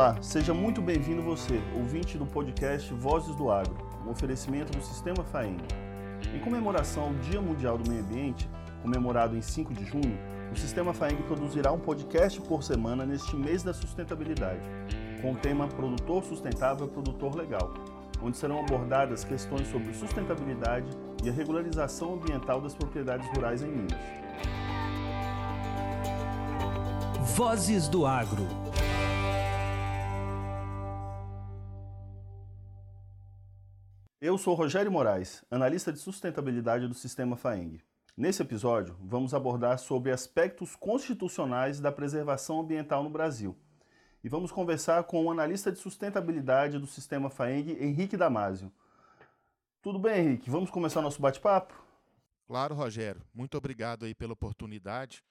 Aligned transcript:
Olá, 0.00 0.16
seja 0.22 0.54
muito 0.54 0.80
bem-vindo 0.80 1.20
você, 1.20 1.60
ouvinte 1.76 2.16
do 2.16 2.24
podcast 2.24 2.90
Vozes 2.94 3.36
do 3.36 3.50
Agro, 3.50 3.76
um 4.02 4.08
oferecimento 4.10 4.72
do 4.72 4.82
Sistema 4.82 5.22
FAENG. 5.24 5.62
Em 6.34 6.38
comemoração 6.38 7.02
ao 7.02 7.14
Dia 7.16 7.38
Mundial 7.38 7.76
do 7.76 7.86
Meio 7.86 8.02
Ambiente, 8.02 8.48
comemorado 8.80 9.36
em 9.36 9.42
5 9.42 9.74
de 9.74 9.84
junho, 9.84 10.18
o 10.50 10.56
Sistema 10.56 10.94
FAENG 10.94 11.22
produzirá 11.24 11.70
um 11.70 11.78
podcast 11.78 12.40
por 12.40 12.62
semana 12.62 13.04
neste 13.04 13.36
mês 13.36 13.62
da 13.62 13.74
sustentabilidade, 13.74 14.62
com 15.20 15.32
o 15.32 15.36
tema 15.36 15.68
Produtor 15.68 16.24
Sustentável 16.24 16.88
Produtor 16.88 17.36
Legal, 17.36 17.70
onde 18.22 18.38
serão 18.38 18.58
abordadas 18.58 19.22
questões 19.22 19.68
sobre 19.68 19.92
sustentabilidade 19.92 20.88
e 21.22 21.28
a 21.28 21.32
regularização 21.32 22.14
ambiental 22.14 22.58
das 22.62 22.74
propriedades 22.74 23.28
rurais 23.36 23.60
em 23.60 23.68
Minas. 23.68 24.00
Vozes 27.36 27.86
do 27.86 28.06
Agro. 28.06 28.69
Eu 34.22 34.36
sou 34.36 34.52
Rogério 34.52 34.92
Moraes, 34.92 35.42
analista 35.50 35.90
de 35.90 35.98
sustentabilidade 35.98 36.86
do 36.86 36.92
Sistema 36.92 37.38
FAENG. 37.38 37.82
Nesse 38.14 38.42
episódio, 38.42 38.94
vamos 39.00 39.32
abordar 39.32 39.78
sobre 39.78 40.12
aspectos 40.12 40.76
constitucionais 40.76 41.80
da 41.80 41.90
preservação 41.90 42.60
ambiental 42.60 43.02
no 43.02 43.08
Brasil. 43.08 43.56
E 44.22 44.28
vamos 44.28 44.52
conversar 44.52 45.04
com 45.04 45.24
o 45.24 45.30
analista 45.30 45.72
de 45.72 45.78
sustentabilidade 45.78 46.78
do 46.78 46.86
Sistema 46.86 47.30
FAENG, 47.30 47.82
Henrique 47.82 48.14
Damasio. 48.14 48.70
Tudo 49.80 49.98
bem, 49.98 50.26
Henrique? 50.26 50.50
Vamos 50.50 50.70
começar 50.70 51.00
nosso 51.00 51.22
bate-papo? 51.22 51.82
Claro, 52.46 52.74
Rogério. 52.74 53.22
Muito 53.32 53.56
obrigado 53.56 54.04
aí 54.04 54.14
pela 54.14 54.34
oportunidade. 54.34 55.24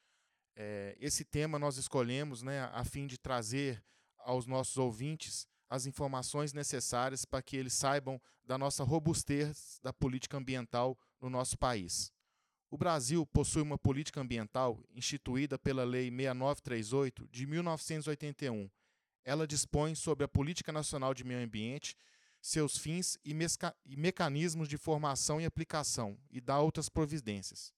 É, 0.55 0.97
esse 0.99 1.23
tema 1.23 1.59
nós 1.59 1.77
escolhemos 1.77 2.41
né, 2.41 2.67
a 2.73 2.83
fim 2.83 3.05
de 3.05 3.19
trazer 3.19 3.83
aos 4.17 4.47
nossos 4.47 4.77
ouvintes 4.77 5.47
as 5.69 5.85
informações 5.85 6.51
necessárias 6.51 7.25
para 7.25 7.41
que 7.41 7.55
eles 7.55 7.73
saibam 7.73 8.19
da 8.43 8.57
nossa 8.57 8.83
robustez 8.83 9.79
da 9.83 9.93
política 9.93 10.37
ambiental 10.37 10.97
no 11.21 11.29
nosso 11.29 11.57
país. 11.57 12.11
O 12.71 12.77
Brasil 12.77 13.25
possui 13.25 13.61
uma 13.61 13.77
política 13.77 14.21
ambiental 14.21 14.83
instituída 14.91 15.57
pela 15.57 15.83
Lei 15.83 16.09
6938 16.09 17.27
de 17.27 17.45
1981. 17.45 18.69
Ela 19.23 19.47
dispõe 19.47 19.95
sobre 19.95 20.23
a 20.23 20.27
Política 20.27 20.71
Nacional 20.71 21.13
de 21.13 21.23
Meio 21.23 21.43
Ambiente, 21.43 21.95
seus 22.41 22.77
fins 22.77 23.17
e, 23.25 23.35
e 23.85 23.97
mecanismos 23.97 24.67
de 24.67 24.77
formação 24.77 25.41
e 25.41 25.45
aplicação, 25.45 26.17
e 26.31 26.39
dá 26.39 26.59
outras 26.59 26.89
providências. 26.89 27.73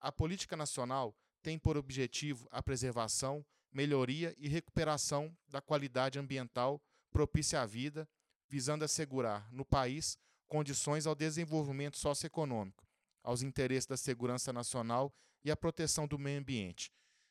A 0.00 0.12
política 0.12 0.56
nacional 0.56 1.16
tem 1.42 1.58
por 1.58 1.76
objetivo 1.76 2.46
a 2.50 2.62
preservação, 2.62 3.44
melhoria 3.78 4.34
e 4.36 4.48
recuperação 4.48 5.32
da 5.46 5.60
qualidade 5.60 6.18
ambiental 6.18 6.82
propícia 7.12 7.62
à 7.62 7.66
vida, 7.66 8.08
visando 8.48 8.84
assegurar 8.84 9.48
no 9.52 9.64
país 9.64 10.18
condições 10.48 11.06
ao 11.06 11.14
desenvolvimento 11.14 11.96
socioeconômico, 11.96 12.84
aos 13.22 13.40
interesses 13.40 13.86
da 13.86 13.96
segurança 13.96 14.52
nacional 14.52 15.14
e 15.44 15.50
à 15.52 15.56
proteção 15.56 16.08
do 16.08 16.18
meio 16.18 16.40
ambiente. 16.40 16.90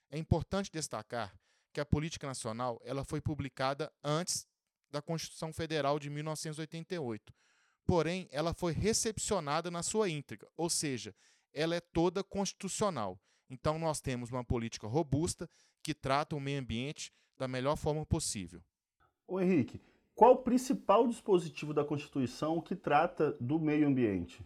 É 0.09 0.17
importante 0.17 0.72
destacar 0.72 1.38
que 1.73 1.81
a 1.81 1.86
política 1.86 2.26
nacional 2.26 2.80
ela 2.86 3.04
foi 3.04 3.20
publicada 3.20 3.92
antes 4.02 4.48
da 4.89 5.02
Constituição 5.02 5.52
Federal 5.52 6.00
de 6.00 6.09
1988. 6.09 7.34
Porém, 7.86 8.26
ela 8.32 8.54
foi 8.54 8.72
recepcionada 8.72 9.70
na 9.70 9.84
sua 9.84 10.09
íntegra, 10.09 10.50
ou 10.56 10.70
seja, 10.70 11.14
ela 11.52 11.76
é 11.76 11.82
toda 11.82 12.23
constitucional. 12.23 13.20
Então, 13.50 13.80
nós 13.80 14.02
temos 14.02 14.30
uma 14.30 14.44
política 14.44 14.88
robusta 14.88 15.50
que 15.81 15.94
trata 15.94 16.36
o 16.36 16.40
meio 16.40 16.59
ambiente 16.59 17.12
da 17.38 17.48
melhor 17.48 17.76
forma 17.78 18.06
possível. 18.06 18.62
Ô 19.28 19.39
Henrique, 19.39 19.82
qual 20.16 20.33
o 20.33 20.38
principal 20.38 21.08
dispositivo 21.08 21.73
da 21.73 21.86
Constituição 21.86 22.60
que 22.60 22.76
trata 22.76 23.33
do 23.33 23.60
meio 23.60 23.88
ambiente? 23.88 24.44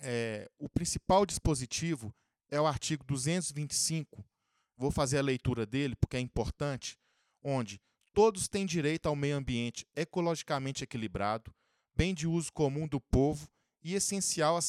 É, 0.00 0.50
o 0.58 0.68
principal 0.68 1.24
dispositivo 1.24 2.14
é 2.50 2.60
o 2.60 2.66
artigo 2.66 3.02
225. 3.04 4.24
Vou 4.76 4.90
fazer 4.90 5.18
a 5.18 5.22
leitura 5.22 5.64
dele 5.64 5.96
porque 5.96 6.16
é 6.16 6.20
importante, 6.20 6.98
onde 7.42 7.80
todos 8.12 8.48
têm 8.48 8.66
direito 8.66 9.06
ao 9.06 9.16
meio 9.16 9.36
ambiente 9.36 9.86
ecologicamente 9.96 10.84
equilibrado, 10.84 11.52
bem 11.96 12.12
de 12.12 12.26
uso 12.26 12.52
comum 12.52 12.86
do 12.86 13.00
povo 13.00 13.48
e 13.82 13.94
essencial 13.94 14.56
à 14.56 14.60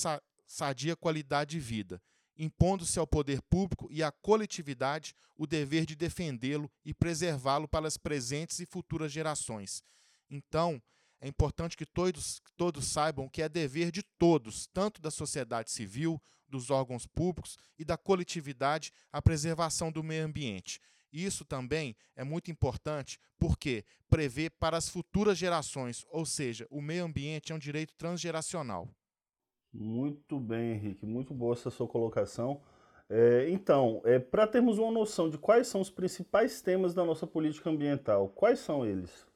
sadia 0.47 0.96
qualidade 0.96 1.52
de 1.52 1.59
vida, 1.59 2.02
impondo-se 2.38 3.00
ao 3.00 3.07
poder 3.07 3.41
público 3.44 3.88
e 3.91 4.03
à 4.03 4.12
coletividade 4.12 5.16
o 5.35 5.46
dever 5.46 5.85
de 5.85 5.96
defendê-lo 5.96 6.72
e 6.84 6.94
preservá-lo 6.94 7.68
para 7.68 7.88
as 7.88 7.97
presentes 7.97 8.59
e 8.59 8.66
futuras 8.66 9.12
gerações. 9.12 9.84
Então, 10.29 10.81
é 11.22 11.28
importante 11.28 11.78
que 11.78 11.85
todos, 11.85 12.41
todos 12.56 12.85
saibam 12.85 13.29
que 13.29 13.41
é 13.41 13.50
dever 13.50 13.91
de 13.91 14.03
todos, 14.03 14.68
tanto 14.68 15.01
da 15.01 15.09
sociedade 15.09 15.72
civil, 15.72 16.22
dos 16.47 16.69
órgãos 16.69 17.06
públicos 17.07 17.57
e 17.78 17.84
da 17.84 17.97
coletividade, 17.97 18.91
a 19.12 19.22
preservação 19.22 19.91
do 19.91 20.03
meio 20.03 20.25
ambiente. 20.25 20.79
Isso 21.12 21.46
também 21.46 21.96
é 22.16 22.23
muito 22.23 22.52
importante 22.52 23.17
porque 23.40 23.85
prevê 24.09 24.50
para 24.50 24.78
as 24.78 24.90
futuras 24.90 25.38
gerações, 25.38 26.06
ou 26.09 26.25
seja, 26.25 26.67
o 26.69 26.81
meio 26.81 27.06
ambiente 27.06 27.52
é 27.52 27.56
um 27.56 27.59
direito 27.59 27.94
transgeracional. 27.96 28.90
Muito 29.78 30.40
bem, 30.40 30.72
Henrique, 30.72 31.06
muito 31.06 31.34
boa 31.34 31.53
essa 31.53 31.69
sua 31.69 31.86
colocação. 31.86 32.62
É, 33.09 33.50
então, 33.50 34.02
é, 34.06 34.18
para 34.18 34.47
termos 34.47 34.80
uma 34.80 34.91
noção 34.91 35.30
de 35.30 35.38
quais 35.38 35.68
são 35.68 35.81
os 35.81 35.90
principais 35.90 36.62
temas 36.62 36.94
da 36.94 37.03
nossa 37.03 37.28
política 37.28 37.69
ambiental, 37.69 38.30
quais 38.30 38.59
são 38.59 38.85
eles? 38.85 39.28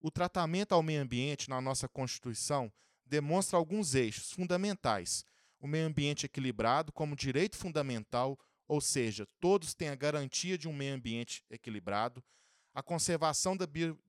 O 0.00 0.10
tratamento 0.10 0.72
ao 0.72 0.82
meio 0.82 1.02
ambiente 1.02 1.50
na 1.50 1.60
nossa 1.60 1.86
Constituição 1.86 2.72
demonstra 3.04 3.58
alguns 3.58 3.94
eixos 3.94 4.32
fundamentais. 4.32 5.22
O 5.60 5.66
meio 5.66 5.86
ambiente 5.86 6.24
equilibrado 6.24 6.90
como 6.90 7.14
direito 7.14 7.56
fundamental, 7.56 8.38
ou 8.66 8.80
seja, 8.80 9.26
todos 9.38 9.74
têm 9.74 9.90
a 9.90 9.94
garantia 9.94 10.56
de 10.56 10.66
um 10.66 10.72
meio 10.72 10.94
ambiente 10.94 11.44
equilibrado, 11.50 12.24
a 12.72 12.82
conservação 12.82 13.54
da, 13.54 13.66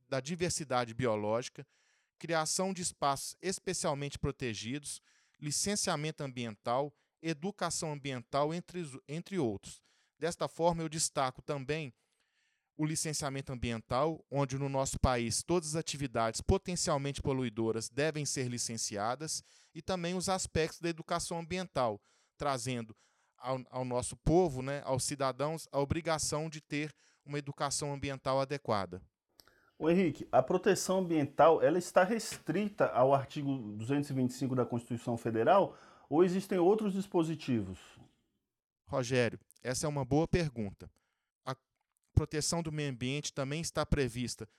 da 0.08 0.22
diversidade 0.22 0.94
biológica, 0.94 1.68
criação 2.18 2.74
de 2.74 2.82
espaços 2.82 3.36
especialmente 3.42 4.18
protegidos, 4.18 5.02
licenciamento 5.40 6.24
ambiental, 6.24 6.94
educação 7.22 7.94
ambiental, 7.94 8.54
entre, 8.54 8.84
entre 9.08 9.38
outros. 9.40 9.82
Desta 10.18 10.48
forma, 10.48 10.82
eu 10.82 10.90
destaco 10.90 11.42
também 11.42 11.94
o 12.78 12.86
licenciamento 12.86 13.52
ambiental, 13.52 14.26
onde 14.32 14.58
no 14.58 14.70
nosso 14.70 14.98
país 15.00 15.44
todas 15.44 15.70
as 15.70 15.76
atividades 15.76 16.40
potencialmente 16.40 17.22
poluidoras 17.22 17.90
devem 17.90 18.26
ser 18.26 18.48
licenciadas, 18.48 19.44
e 19.76 19.82
também 19.82 20.16
os 20.16 20.30
aspectos 20.30 20.80
da 20.80 20.90
educação 20.90 21.40
ambiental, 21.40 22.02
trazendo 22.38 22.96
ao, 23.38 23.62
ao 23.70 23.86
nosso 23.86 24.16
povo, 24.18 24.62
né, 24.62 24.82
aos 24.86 25.04
cidadãos, 25.04 25.68
a 25.72 25.80
obrigação 25.80 26.50
de 26.50 26.62
ter 26.62 26.94
uma 27.26 27.38
educação 27.38 27.94
ambiental 27.94 28.40
adequada. 28.40 29.02
O 29.82 29.90
Henrique, 29.90 30.28
a 30.30 30.44
proteção 30.44 31.00
ambiental 31.00 31.64
ela 31.64 31.78
está 31.78 32.04
restrita 32.04 32.88
ao 32.88 33.14
artigo 33.14 33.58
225 33.78 34.54
da 34.54 34.66
Constituição 34.66 35.16
Federal 35.16 35.78
ou 36.10 36.22
existem 36.22 36.60
outros 36.60 36.92
dispositivos? 36.92 37.80
Rogério, 38.86 39.40
essa 39.64 39.86
é 39.86 39.90
uma 39.90 40.04
boa 40.04 40.28
pergunta. 40.28 40.92
A 41.46 41.56
proteção 42.14 42.62
do 42.62 42.74
meio 42.74 42.92
ambiente 42.92 43.32
também 43.32 43.62
está 43.62 43.86
prevista 43.86 44.50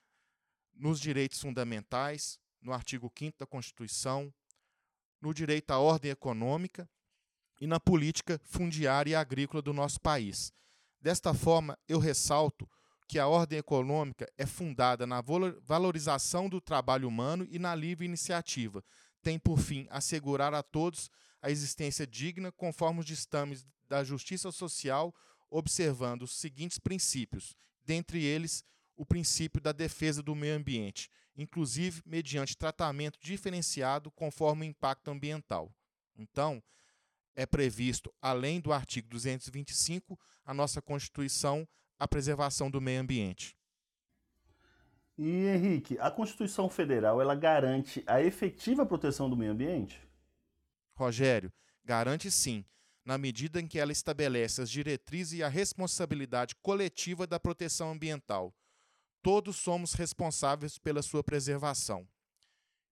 nos 0.75 0.98
direitos 0.98 1.38
fundamentais, 1.38 2.41
no 2.62 2.72
artigo 2.72 3.12
5 3.14 3.41
da 3.41 3.47
Constituição, 3.47 4.32
no 5.20 5.34
direito 5.34 5.70
à 5.70 5.78
ordem 5.78 6.10
econômica 6.10 6.88
e 7.60 7.66
na 7.66 7.78
política 7.78 8.41
fundiária 8.42 9.10
e 9.10 9.15
agrícola 9.15 9.60
do 9.60 9.74
nosso 9.74 10.00
país. 10.00 10.50
Desta 10.98 11.34
forma, 11.34 11.78
eu 11.86 11.98
ressalto 11.98 12.66
que 13.10 13.18
a 13.18 13.27
ordem 13.27 13.59
econômica 13.59 14.33
é 14.39 14.47
fundada 14.47 15.04
na 15.04 15.21
valorização 15.65 16.48
do 16.48 16.60
trabalho 16.60 17.09
humano 17.09 17.45
e 17.51 17.59
na 17.59 17.74
livre 17.74 18.07
iniciativa. 18.07 18.84
Tem 19.21 19.36
por 19.36 19.59
fim 19.59 19.89
assegurar 19.91 20.54
a 20.54 20.62
todos 20.62 21.10
a 21.42 21.51
existência 21.51 22.07
digna 22.07 22.53
conforme 22.53 23.01
os 23.01 23.07
ditames 23.07 23.66
da 23.89 24.04
justiça 24.04 24.53
social, 24.53 25.12
observando 25.51 26.22
os 26.22 26.36
seguintes 26.39 26.78
princípios, 26.78 27.57
dentre 27.84 28.22
eles 28.22 28.65
o 28.97 29.04
princípio 29.04 29.60
da 29.60 29.72
defesa 29.72 30.22
do 30.22 30.36
meio 30.36 30.54
ambiente, 30.54 31.10
inclusive 31.36 32.03
mediante 32.07 32.57
tratamento 32.57 33.18
diferenciado 33.21 34.09
conforme 34.12 34.65
o 34.65 34.71
impacto 34.71 35.10
ambiental. 35.10 35.74
Então, 36.15 36.62
é 37.34 37.45
previsto, 37.45 38.15
além 38.22 38.60
do 38.60 38.72
artigo 38.72 39.09
225, 39.09 40.16
a 40.45 40.54
nossa 40.54 40.80
Constituição 40.80 41.66
a 42.00 42.08
preservação 42.08 42.70
do 42.70 42.80
meio 42.80 43.00
ambiente. 43.02 43.54
E 45.18 45.47
Henrique, 45.47 45.98
a 45.98 46.10
Constituição 46.10 46.68
Federal 46.70 47.20
ela 47.20 47.34
garante 47.34 48.02
a 48.06 48.22
efetiva 48.22 48.86
proteção 48.86 49.28
do 49.28 49.36
meio 49.36 49.52
ambiente? 49.52 50.00
Rogério, 50.94 51.52
garante 51.84 52.30
sim, 52.30 52.64
na 53.04 53.18
medida 53.18 53.60
em 53.60 53.66
que 53.66 53.78
ela 53.78 53.92
estabelece 53.92 54.62
as 54.62 54.70
diretrizes 54.70 55.38
e 55.38 55.42
a 55.42 55.48
responsabilidade 55.48 56.56
coletiva 56.56 57.26
da 57.26 57.38
proteção 57.38 57.92
ambiental. 57.92 58.54
todos 59.22 59.56
somos 59.56 59.92
responsáveis 59.92 60.78
pela 60.78 61.02
sua 61.02 61.22
preservação. 61.22 62.08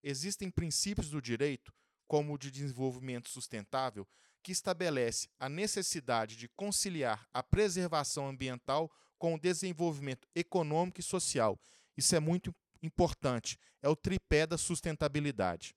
Existem 0.02 0.50
princípios 0.50 1.08
do 1.08 1.22
direito, 1.22 1.72
como 2.06 2.34
o 2.34 2.38
de 2.38 2.50
desenvolvimento 2.50 3.28
sustentável, 3.28 4.06
que 4.48 4.52
estabelece 4.52 5.28
a 5.38 5.46
necessidade 5.46 6.34
de 6.34 6.48
conciliar 6.48 7.28
a 7.34 7.42
preservação 7.42 8.26
ambiental 8.26 8.90
com 9.18 9.34
o 9.34 9.38
desenvolvimento 9.38 10.26
econômico 10.34 11.00
e 11.00 11.02
social. 11.02 11.60
Isso 11.94 12.16
é 12.16 12.20
muito 12.20 12.54
importante, 12.82 13.58
é 13.82 13.90
o 13.90 13.94
tripé 13.94 14.46
da 14.46 14.56
sustentabilidade. 14.56 15.76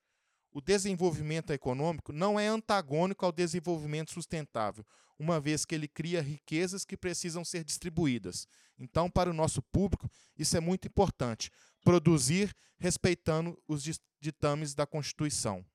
O 0.54 0.62
desenvolvimento 0.62 1.52
econômico 1.52 2.14
não 2.14 2.40
é 2.40 2.48
antagônico 2.48 3.26
ao 3.26 3.34
desenvolvimento 3.34 4.14
sustentável, 4.14 4.86
uma 5.20 5.38
vez 5.38 5.66
que 5.66 5.76
ele 5.76 5.90
cria 5.90 6.22
riquezas 6.22 6.86
que 6.86 6.96
precisam 6.96 7.44
ser 7.44 7.66
distribuídas. 7.66 8.48
Então, 8.80 9.10
para 9.10 9.30
o 9.30 9.34
nosso 9.34 9.62
público, 9.64 10.10
isso 10.38 10.56
é 10.56 10.62
muito 10.62 10.88
importante. 10.88 11.52
Produzir 11.84 12.56
respeitando 12.78 13.62
os 13.68 13.84
ditames 14.22 14.74
da 14.74 14.88
Constituição. 14.88 15.66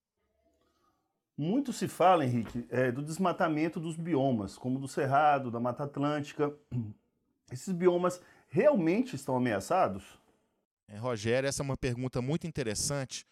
Muito 1.37 1.73
se 1.73 1.87
fala, 1.87 2.25
Henrique, 2.25 2.67
é, 2.71 2.91
do 2.91 3.03
desmatamento 3.03 3.79
dos 3.79 3.97
biomas, 3.97 4.57
como 4.57 4.79
do 4.79 4.89
Cerrado, 4.89 5.51
da 5.51 5.61
Mata 5.61 5.85
Atlântica. 5.85 6.55
Esses 7.53 7.73
biomas 7.73 8.21
realmente 8.49 9.15
estão 9.15 9.37
ameaçados? 9.37 10.19
É, 10.89 10.97
Rogério, 10.97 11.47
essa 11.47 11.63
é 11.63 11.65
uma 11.65 11.77
pergunta 11.77 12.23
muito 12.23 12.47
interessante. 12.47 13.27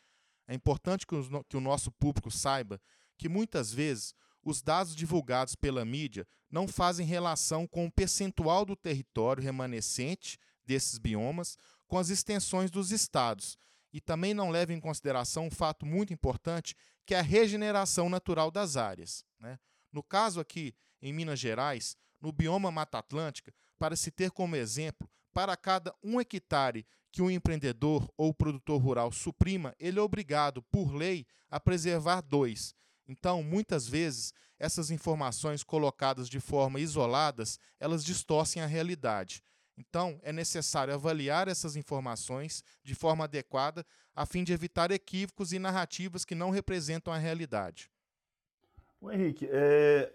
É 0.46 0.54
importante 0.54 1.06
que, 1.06 1.16
que 1.48 1.56
o 1.56 1.60
nosso 1.60 1.90
público 1.92 2.30
saiba 2.30 2.78
que 3.16 3.28
muitas 3.28 3.72
vezes 3.72 4.14
os 4.44 4.60
dados 4.60 4.94
divulgados 4.94 5.54
pela 5.54 5.84
mídia 5.84 6.26
não 6.50 6.68
fazem 6.68 7.06
relação 7.06 7.66
com 7.66 7.86
o 7.86 7.90
percentual 7.90 8.66
do 8.66 8.76
território 8.76 9.42
remanescente 9.42 10.38
desses 10.66 10.98
biomas 10.98 11.56
com 11.86 11.98
as 11.98 12.10
extensões 12.10 12.70
dos 12.70 12.90
estados 12.90 13.56
e 13.92 14.00
também 14.00 14.34
não 14.34 14.50
levam 14.50 14.76
em 14.76 14.80
consideração 14.80 15.46
um 15.46 15.50
fato 15.50 15.86
muito 15.86 16.12
importante 16.12 16.74
que 17.06 17.14
é 17.14 17.18
a 17.18 17.22
regeneração 17.22 18.08
natural 18.08 18.50
das 18.50 18.76
áreas. 18.76 19.24
Né? 19.38 19.58
No 19.92 20.02
caso 20.02 20.40
aqui, 20.40 20.74
em 21.00 21.12
Minas 21.12 21.38
Gerais, 21.38 21.96
no 22.20 22.32
bioma 22.32 22.70
Mata 22.70 22.98
Atlântica, 22.98 23.54
para 23.78 23.96
se 23.96 24.10
ter 24.10 24.30
como 24.30 24.56
exemplo, 24.56 25.08
para 25.32 25.56
cada 25.56 25.94
um 26.02 26.20
hectare 26.20 26.86
que 27.12 27.22
um 27.22 27.30
empreendedor 27.30 28.10
ou 28.16 28.32
produtor 28.32 28.80
rural 28.80 29.12
suprima, 29.12 29.74
ele 29.78 29.98
é 29.98 30.02
obrigado, 30.02 30.62
por 30.62 30.92
lei, 30.92 31.26
a 31.50 31.60
preservar 31.60 32.20
dois. 32.20 32.74
Então, 33.06 33.42
muitas 33.42 33.86
vezes, 33.86 34.32
essas 34.58 34.90
informações 34.90 35.62
colocadas 35.62 36.28
de 36.28 36.40
forma 36.40 36.80
isoladas, 36.80 37.58
elas 37.78 38.04
distorcem 38.04 38.62
a 38.62 38.66
realidade. 38.66 39.42
Então, 39.76 40.20
é 40.22 40.32
necessário 40.32 40.94
avaliar 40.94 41.48
essas 41.48 41.76
informações 41.76 42.62
de 42.82 42.94
forma 42.94 43.24
adequada 43.24 43.84
a 44.14 44.24
fim 44.24 44.44
de 44.44 44.52
evitar 44.52 44.90
equívocos 44.90 45.52
e 45.52 45.58
narrativas 45.58 46.24
que 46.24 46.34
não 46.34 46.50
representam 46.50 47.12
a 47.12 47.18
realidade. 47.18 47.90
O 49.00 49.10
Henrique, 49.10 49.48
é, 49.50 50.12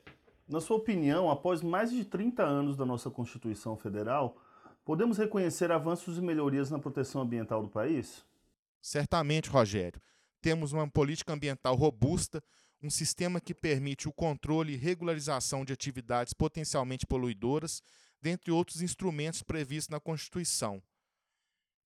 na 0.47 0.61
sua 0.61 0.77
opinião, 0.77 1.29
após 1.29 1.61
mais 1.61 1.91
de 1.91 2.05
30 2.05 2.43
anos 2.43 2.77
da 2.77 2.85
nossa 2.85 3.09
Constituição 3.09 3.75
Federal, 3.75 4.41
podemos 4.85 5.17
reconhecer 5.17 5.71
avanços 5.71 6.17
e 6.17 6.21
melhorias 6.21 6.71
na 6.71 6.79
proteção 6.79 7.21
ambiental 7.21 7.61
do 7.61 7.69
país? 7.69 8.25
Certamente, 8.81 9.49
Rogério. 9.49 10.01
Temos 10.41 10.71
uma 10.71 10.89
política 10.89 11.33
ambiental 11.33 11.75
robusta, 11.75 12.41
um 12.81 12.89
sistema 12.89 13.41
que 13.41 13.53
permite 13.53 14.07
o 14.07 14.13
controle 14.13 14.73
e 14.73 14.77
regularização 14.77 15.65
de 15.65 15.73
atividades 15.73 16.33
potencialmente 16.33 17.05
poluidoras, 17.05 17.83
dentre 18.21 18.51
outros 18.51 18.81
instrumentos 18.81 19.41
previstos 19.41 19.89
na 19.89 19.99
Constituição 19.99 20.81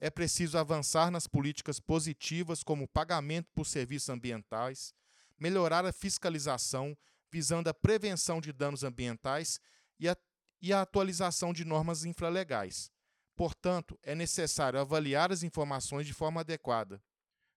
é 0.04 0.10
preciso 0.10 0.58
avançar 0.58 1.10
nas 1.10 1.28
políticas 1.28 1.80
positivas, 1.80 2.62
como 2.62 2.90
pagamento 2.90 3.50
por 3.56 3.66
serviços 3.66 4.10
ambientais, 4.10 4.94
melhorar 5.40 5.86
a 5.86 5.94
fiscalização, 5.94 6.94
visando 7.32 7.70
a 7.70 7.74
prevenção 7.74 8.42
de 8.42 8.52
danos 8.52 8.84
ambientais 8.84 9.62
e 9.98 10.10
a, 10.10 10.18
e 10.62 10.74
a 10.74 10.82
atualização 10.82 11.54
de 11.54 11.64
normas 11.64 12.04
infralegais. 12.04 12.92
Portanto, 13.34 13.98
é 14.04 14.14
necessário 14.14 14.78
avaliar 14.78 15.32
as 15.32 15.42
informações 15.42 16.06
de 16.06 16.14
forma 16.14 16.42
adequada. 16.42 17.02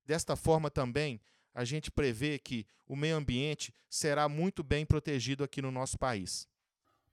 Desta 0.04 0.36
forma, 0.36 0.70
também, 0.70 1.20
a 1.52 1.64
gente 1.64 1.90
prevê 1.90 2.38
que 2.38 2.64
o 2.86 2.94
meio 2.94 3.16
ambiente 3.16 3.74
será 3.90 4.28
muito 4.28 4.62
bem 4.62 4.86
protegido 4.86 5.42
aqui 5.42 5.60
no 5.60 5.72
nosso 5.72 5.98
país. 5.98 6.46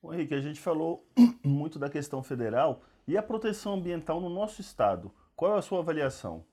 Bom, 0.04 0.14
Henrique, 0.14 0.34
a 0.34 0.42
gente 0.42 0.60
falou 0.60 1.08
muito 1.46 1.80
da 1.80 1.90
questão 1.90 2.22
federal 2.22 2.84
e 3.08 3.16
a 3.16 3.24
proteção 3.24 3.76
ambiental 3.76 4.20
no 4.20 4.28
nosso 4.28 4.60
estado. 4.60 5.10
Qual 5.34 5.56
é 5.56 5.58
a 5.58 5.62
sua 5.62 5.80
avaliação? 5.80 6.46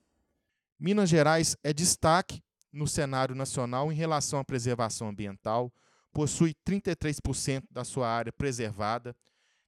Minas 0.79 1.11
Gerais 1.11 1.57
é 1.65 1.73
destaque 1.73 2.41
no 2.73 2.87
cenário 2.87 3.35
nacional 3.35 3.91
em 3.91 3.95
relação 3.97 4.39
à 4.39 4.45
preservação 4.45 5.09
ambiental, 5.09 5.73
possui 6.13 6.55
33% 6.65 7.65
da 7.69 7.83
sua 7.83 8.09
área 8.09 8.33
preservada, 8.33 9.17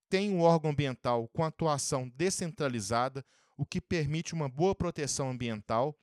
tem 0.08 0.30
um 0.30 0.42
órgão 0.42 0.70
ambiental 0.70 1.26
com 1.32 1.42
atuação 1.42 2.08
descentralizada, 2.08 3.24
o 3.56 3.66
que 3.66 3.80
permite 3.80 4.32
uma 4.32 4.48
boa 4.48 4.76
proteção 4.76 5.28
ambiental, 5.28 5.98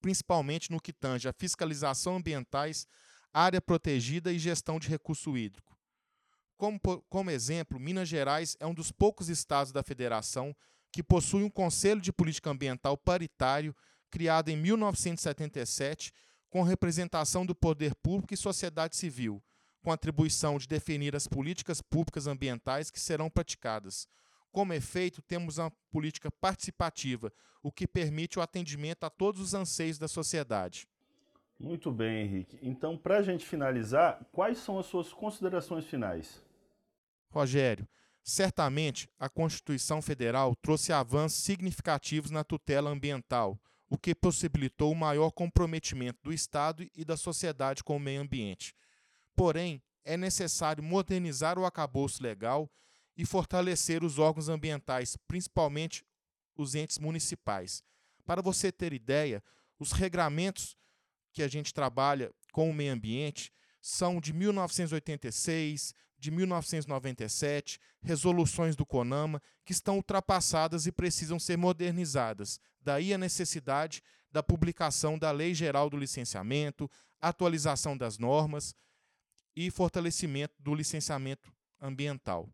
principalmente 0.00 0.70
no 0.70 0.80
que 0.80 0.92
tange 0.92 1.28
a 1.28 1.32
fiscalização 1.32 2.18
ambientais, 2.18 2.86
área 3.34 3.60
protegida 3.60 4.32
e 4.32 4.38
gestão 4.38 4.78
de 4.78 4.88
recurso 4.88 5.36
hídrico. 5.36 5.69
Como, 6.60 6.78
como 7.08 7.30
exemplo, 7.30 7.80
Minas 7.80 8.06
Gerais 8.06 8.54
é 8.60 8.66
um 8.66 8.74
dos 8.74 8.92
poucos 8.92 9.30
estados 9.30 9.72
da 9.72 9.82
federação 9.82 10.54
que 10.92 11.02
possui 11.02 11.42
um 11.42 11.48
Conselho 11.48 12.02
de 12.02 12.12
Política 12.12 12.50
Ambiental 12.50 12.98
paritário, 12.98 13.74
criado 14.10 14.50
em 14.50 14.58
1977, 14.58 16.12
com 16.50 16.62
representação 16.62 17.46
do 17.46 17.54
poder 17.54 17.94
público 17.94 18.34
e 18.34 18.36
sociedade 18.36 18.94
civil, 18.94 19.42
com 19.82 19.90
atribuição 19.90 20.58
de 20.58 20.68
definir 20.68 21.16
as 21.16 21.26
políticas 21.26 21.80
públicas 21.80 22.26
ambientais 22.26 22.90
que 22.90 23.00
serão 23.00 23.30
praticadas. 23.30 24.06
Como 24.52 24.74
efeito, 24.74 25.22
temos 25.22 25.56
uma 25.56 25.72
política 25.90 26.30
participativa, 26.30 27.32
o 27.62 27.72
que 27.72 27.86
permite 27.86 28.38
o 28.38 28.42
atendimento 28.42 29.04
a 29.04 29.08
todos 29.08 29.40
os 29.40 29.54
anseios 29.54 29.98
da 29.98 30.08
sociedade. 30.08 30.86
Muito 31.58 31.90
bem, 31.90 32.22
Henrique. 32.22 32.58
Então, 32.60 32.98
para 32.98 33.16
a 33.16 33.22
gente 33.22 33.46
finalizar, 33.46 34.26
quais 34.30 34.58
são 34.58 34.78
as 34.78 34.84
suas 34.84 35.10
considerações 35.10 35.86
finais? 35.86 36.49
Rogério, 37.30 37.88
Certamente, 38.22 39.08
a 39.18 39.28
Constituição 39.28 40.02
Federal 40.02 40.54
trouxe 40.56 40.92
avanços 40.92 41.42
significativos 41.42 42.30
na 42.30 42.44
tutela 42.44 42.90
ambiental, 42.90 43.60
o 43.88 43.98
que 43.98 44.14
possibilitou 44.14 44.92
o 44.92 44.96
maior 44.96 45.30
comprometimento 45.32 46.20
do 46.22 46.32
Estado 46.32 46.88
e 46.94 47.04
da 47.04 47.16
sociedade 47.16 47.82
com 47.82 47.96
o 47.96 48.00
meio 48.00 48.20
ambiente. 48.20 48.74
Porém, 49.34 49.82
é 50.04 50.16
necessário 50.16 50.82
modernizar 50.82 51.58
o 51.58 51.64
acabouço 51.64 52.22
legal 52.22 52.70
e 53.16 53.26
fortalecer 53.26 54.04
os 54.04 54.18
órgãos 54.18 54.48
ambientais, 54.48 55.16
principalmente 55.26 56.04
os 56.56 56.74
entes 56.74 56.98
municipais. 56.98 57.82
Para 58.24 58.42
você 58.42 58.70
ter 58.70 58.92
ideia, 58.92 59.42
os 59.78 59.92
regramentos 59.92 60.76
que 61.32 61.42
a 61.42 61.48
gente 61.48 61.72
trabalha 61.74 62.32
com 62.52 62.70
o 62.70 62.74
meio 62.74 62.92
ambiente 62.92 63.52
são 63.80 64.20
de 64.20 64.32
1986, 64.32 65.94
de 66.20 66.30
1997, 66.30 67.80
resoluções 68.02 68.76
do 68.76 68.84
CONAMA, 68.84 69.42
que 69.64 69.72
estão 69.72 69.96
ultrapassadas 69.96 70.86
e 70.86 70.92
precisam 70.92 71.38
ser 71.40 71.56
modernizadas. 71.56 72.60
Daí 72.80 73.14
a 73.14 73.18
necessidade 73.18 74.02
da 74.30 74.42
publicação 74.42 75.18
da 75.18 75.30
Lei 75.30 75.54
Geral 75.54 75.88
do 75.88 75.96
Licenciamento, 75.96 76.88
atualização 77.20 77.96
das 77.96 78.18
normas 78.18 78.74
e 79.56 79.70
fortalecimento 79.70 80.54
do 80.58 80.74
licenciamento 80.74 81.52
ambiental. 81.80 82.48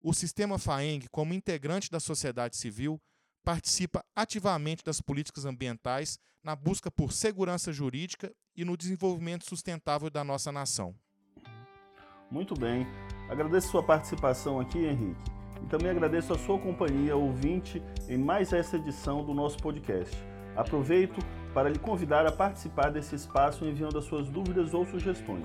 O 0.00 0.12
sistema 0.12 0.58
FAENG, 0.58 1.08
como 1.08 1.34
integrante 1.34 1.90
da 1.90 1.98
sociedade 1.98 2.56
civil, 2.56 3.00
participa 3.42 4.04
ativamente 4.14 4.84
das 4.84 5.00
políticas 5.00 5.46
ambientais 5.46 6.18
na 6.42 6.54
busca 6.54 6.90
por 6.90 7.12
segurança 7.12 7.72
jurídica 7.72 8.32
e 8.54 8.64
no 8.64 8.76
desenvolvimento 8.76 9.46
sustentável 9.46 10.10
da 10.10 10.22
nossa 10.22 10.52
nação. 10.52 10.94
Muito 12.30 12.54
bem. 12.54 12.86
Agradeço 13.28 13.68
sua 13.68 13.82
participação 13.82 14.60
aqui, 14.60 14.84
Henrique. 14.84 15.20
E 15.62 15.66
também 15.66 15.90
agradeço 15.90 16.32
a 16.32 16.38
sua 16.38 16.58
companhia, 16.58 17.14
ouvinte, 17.16 17.82
em 18.08 18.18
mais 18.18 18.52
essa 18.52 18.76
edição 18.76 19.24
do 19.24 19.34
nosso 19.34 19.58
podcast. 19.58 20.16
Aproveito 20.56 21.18
para 21.54 21.68
lhe 21.68 21.78
convidar 21.78 22.26
a 22.26 22.32
participar 22.32 22.90
desse 22.90 23.14
espaço 23.14 23.64
enviando 23.64 23.98
as 23.98 24.04
suas 24.04 24.28
dúvidas 24.28 24.74
ou 24.74 24.84
sugestões. 24.86 25.44